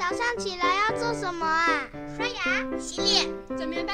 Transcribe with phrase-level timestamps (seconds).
[0.00, 1.86] 早上起来要做什么啊？
[2.16, 3.92] 刷牙、洗脸、整棉被，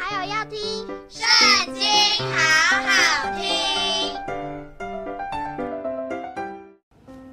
[0.00, 0.58] 还有要听
[1.10, 1.84] 《圣经》，
[2.32, 2.90] 好好
[3.38, 3.44] 听。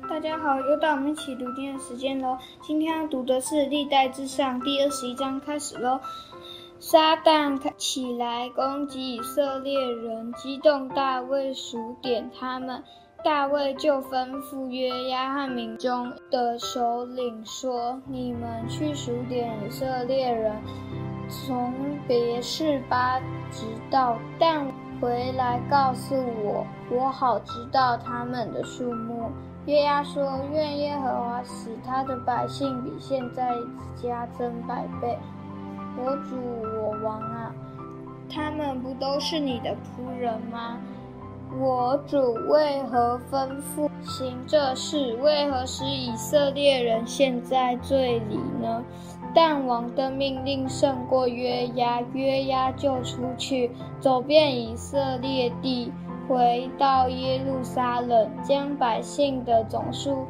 [0.09, 2.37] 大家好，又到我们一起读经的时间喽。
[2.61, 6.01] 今天要读的是《历代志上》第二十一章，开始喽。
[6.77, 12.83] 撒旦起来攻击以色列人，激动大卫数点他们。
[13.23, 20.55] 大卫就吩咐约押和民中的首领说：“你们去数点以色列人，
[21.29, 21.71] 从
[22.07, 23.19] 别是巴
[23.51, 24.65] 直到但，
[24.99, 29.29] 回来告诉我，我好知道他们的数目。”
[29.67, 33.53] 约押说：“愿耶和华使他的百姓比现在
[33.95, 35.15] 加增百倍。
[35.95, 37.53] 我主我王啊，
[38.27, 40.79] 他们不都是你的仆人吗？”
[41.59, 45.13] 我主为何吩咐行这事？
[45.21, 48.83] 为何使以色列人陷在罪里呢？
[49.33, 55.91] 但王的命令胜过约押，约押就出去走遍以色列地，
[56.27, 60.25] 回到耶路撒冷，将百姓的总数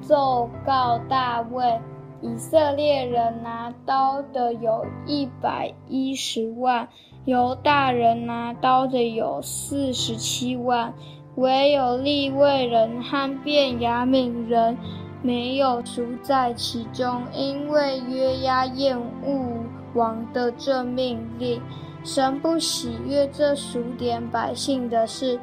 [0.00, 1.78] 奏告大卫。
[2.24, 6.88] 以色列人拿刀的有一百一十万。
[7.26, 10.92] 犹大人拿刀的有四十七万，
[11.34, 14.76] 唯有利未人和便雅悯人
[15.22, 21.60] 没有数在其中，因为约押厌恶王的这命令，
[22.02, 25.38] 神不喜悦这数点百姓的事，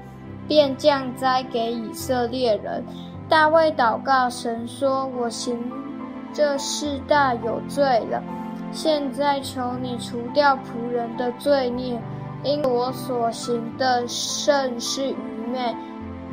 [0.47, 2.83] 便降灾给以色列人。
[3.29, 5.57] 大卫祷告神说：“我行
[6.33, 8.21] 这世大有罪了。”
[8.71, 12.01] 现在求你除掉仆人的罪孽，
[12.43, 15.15] 因我所行的甚是愚
[15.51, 15.75] 昧。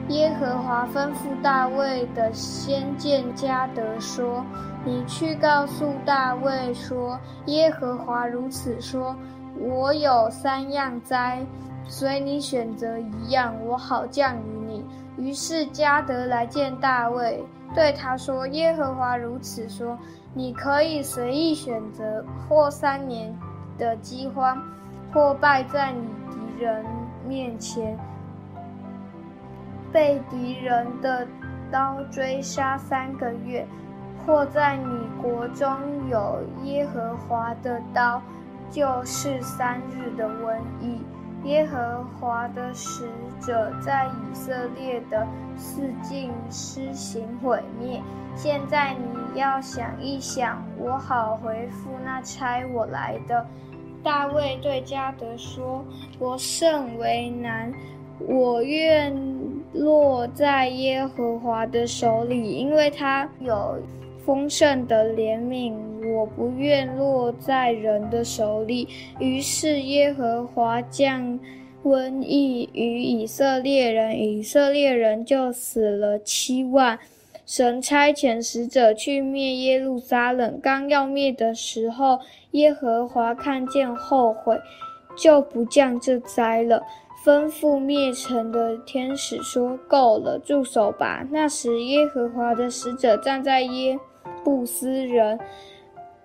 [0.08, 4.44] 耶和华吩咐大卫的先见迦得说
[4.86, 9.14] ：“你去告诉大卫说，耶和华如此说：
[9.58, 11.44] 我有三样灾，
[11.88, 14.84] 随你选择一样，我好降于你。”
[15.18, 19.98] 于是迦得来见大卫，对他说：“耶和华如此说。”
[20.34, 23.34] 你可以随意选择，或三年
[23.76, 24.62] 的饥荒，
[25.12, 26.84] 或败在你敌人
[27.26, 27.98] 面前，
[29.90, 31.26] 被敌人的
[31.72, 33.66] 刀追杀三个月，
[34.24, 35.66] 或在你国中
[36.08, 38.22] 有耶和华的刀，
[38.70, 41.00] 就是三日的瘟疫。
[41.48, 43.08] 耶和华的使
[43.40, 45.26] 者在以色列的
[45.56, 48.02] 四境施行毁灭。
[48.36, 53.46] 现在你要想一想，我好回复那差我来的。
[54.02, 55.82] 大卫对迦得说
[56.20, 57.72] ：“我甚为难，
[58.20, 59.12] 我愿
[59.72, 63.78] 落在耶和华的手里，因为他有
[64.28, 65.72] 丰盛的怜悯。”
[66.14, 68.86] 我不愿落在人的手里，
[69.18, 71.40] 于是耶和华降
[71.82, 76.98] 瘟疫于以色列人，以色列人就死了七万。
[77.46, 82.18] 神差遣使者去灭耶路撒冷，刚要灭的时候，
[82.50, 84.58] 耶和华看见后悔，
[85.16, 86.82] 就不降这灾了，
[87.24, 93.98] 吩咐灭城的天使说：“够了，住手吧。”那时耶和华的使者站在耶
[94.44, 95.38] 布斯人。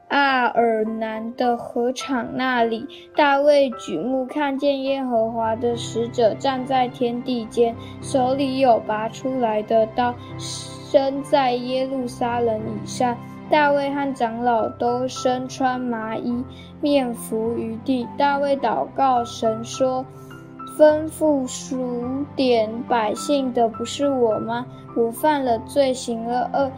[0.10, 13.18] 阿尔南的禾场那里，大卫举目看见耶和华的使者站在天地间，手里有拔出来的刀，身在耶路撒冷以上。
[13.50, 16.44] 大卫和长老都身穿麻衣，
[16.80, 18.08] 面伏于地。
[18.16, 20.06] 大卫祷告神说
[20.78, 24.66] ：“吩咐数点百姓的不是我吗？
[24.96, 26.72] 我犯了罪，行了恶。”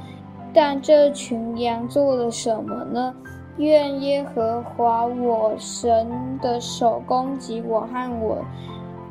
[0.54, 3.14] 但这群羊做了什么呢？
[3.58, 8.38] 愿耶和华我神的手攻击我和我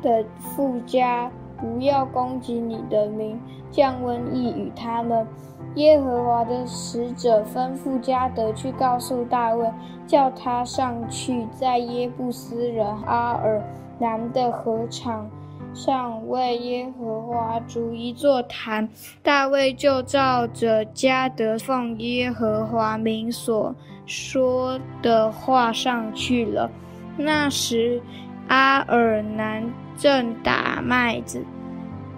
[0.01, 3.39] 的父家，不要攻击你的民，
[3.71, 5.27] 降瘟疫与他们。
[5.75, 9.69] 耶和华的使者吩咐加得去告诉大卫，
[10.07, 13.61] 叫他上去，在耶布斯人阿尔
[13.99, 15.29] 南的禾场。
[15.73, 18.87] 上为耶和华筑一座坛，
[19.21, 23.75] 大卫就照着加得奉耶和华名所
[24.05, 26.71] 说的话上去了。
[27.17, 28.01] 那时
[28.47, 29.63] 阿尔南
[29.97, 31.43] 正打麦子，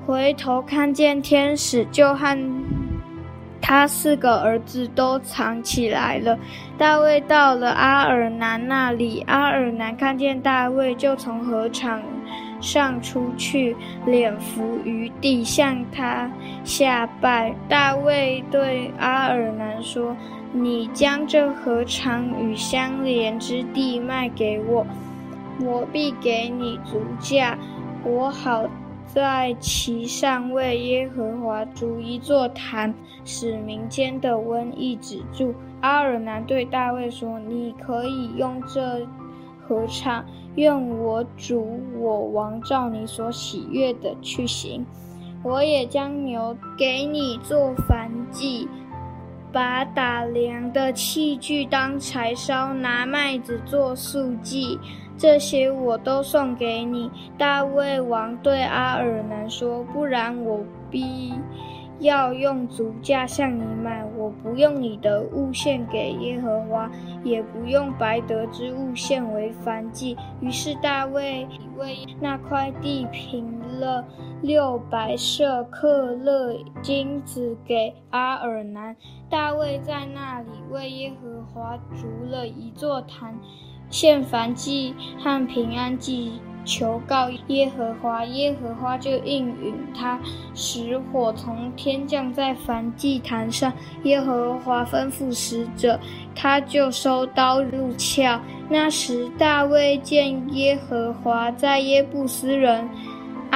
[0.05, 2.37] 回头看见天使，就和
[3.61, 6.37] 他四个儿子都藏起来了。
[6.77, 12.01] 大卫到了阿尔南那里，阿尔南看见大卫，就从禾场。
[12.59, 13.75] 上出去，
[14.07, 16.27] 脸伏于地，向他
[16.63, 17.53] 下拜。
[17.69, 20.17] 大卫对阿尔南说
[20.51, 24.83] ：“你将这禾场与相连之地卖给我，
[25.63, 27.57] 我必给你足价，
[28.03, 28.65] 我好。”
[29.07, 32.93] 在其上为耶和华筑一座坛，
[33.23, 35.55] 使民间的瘟疫止住。
[35.79, 39.07] 阿尔南对大卫说：“你可以用这
[39.65, 40.25] 合唱，
[40.55, 44.85] 愿我主我王照你所喜悦的去行。
[45.41, 48.67] 我也将牛给你做燔祭，
[49.53, 54.77] 把打粮的器具当柴烧，拿麦子做素祭。”
[55.17, 57.09] 这些我都送给你。
[57.37, 61.33] 大卫王对阿尔南说：“不然我必
[61.99, 64.05] 要用足价向你买。
[64.15, 66.89] 我不用你的物献给耶和华，
[67.23, 71.47] 也不用白得之物献为燔祭。”于是大卫
[71.77, 74.05] 为那块地平了
[74.41, 78.95] 六百舍客勒金子给阿尔南。
[79.29, 83.35] 大卫在那里为耶和华筑了一座坛。
[83.89, 86.33] 献燔祭和平安祭，
[86.65, 90.19] 求告耶和华，耶和华就应允他，
[90.53, 93.71] 使火从天降在燔祭坛上。
[94.03, 95.97] 耶和华吩咐使者，
[96.35, 98.39] 他就收刀入鞘。
[98.69, 102.89] 那时大卫见耶和华在耶布斯人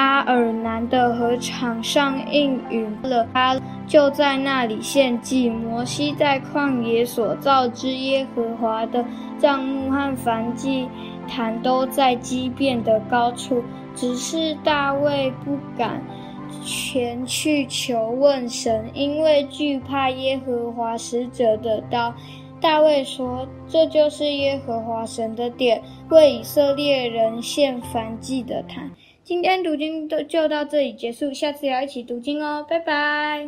[0.02, 3.56] 阿尔南的禾场上应允了他，
[3.86, 5.48] 就在那里献祭。
[5.48, 9.06] 摩西在旷野所造之耶和华的
[9.38, 10.88] 帐幕和燔祭
[11.28, 13.64] 坛都在基遍的高处，
[13.94, 16.02] 只是大卫不敢
[16.64, 22.12] 前去求问神，因为惧怕耶和华使者的刀。
[22.60, 28.90] 大卫说：“这就是耶和华神的殿，为以色列人献燔祭的坛。”
[29.24, 33.48] 今天读经就到这里结束，下次要一起读经哦，拜拜。